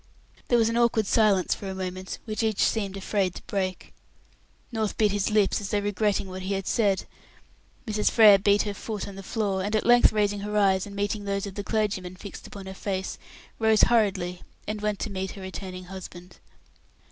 There 0.47 0.57
was 0.57 0.67
an 0.67 0.77
awkward 0.77 1.05
silence 1.05 1.53
for 1.53 1.69
a 1.69 1.75
moment, 1.75 2.17
which 2.25 2.41
each 2.41 2.61
seemed 2.61 2.97
afraid 2.97 3.35
to 3.35 3.43
break. 3.43 3.93
North 4.71 4.97
bit 4.97 5.11
his 5.11 5.29
lips, 5.29 5.61
as 5.61 5.69
though 5.69 5.77
regretting 5.79 6.27
what 6.27 6.41
he 6.41 6.55
had 6.55 6.65
said. 6.65 7.03
Mrs. 7.85 8.09
Frere 8.09 8.39
beat 8.39 8.63
her 8.63 8.73
foot 8.73 9.07
on 9.07 9.13
the 9.13 9.21
floor, 9.21 9.61
and 9.61 9.75
at 9.75 9.85
length, 9.85 10.11
raising 10.11 10.39
her 10.39 10.57
eyes, 10.57 10.87
and 10.87 10.95
meeting 10.95 11.25
those 11.25 11.45
of 11.45 11.53
the 11.53 11.63
clergyman 11.63 12.15
fixed 12.15 12.47
upon 12.47 12.65
her 12.65 12.73
face, 12.73 13.19
rose 13.59 13.81
hurriedly, 13.83 14.41
and 14.67 14.81
went 14.81 14.97
to 15.01 15.11
meet 15.11 15.33
her 15.33 15.41
returning 15.43 15.83
husband. 15.83 16.39